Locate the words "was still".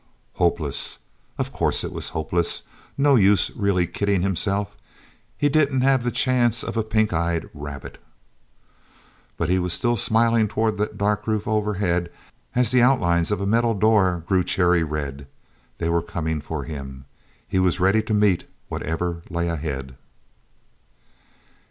9.59-9.95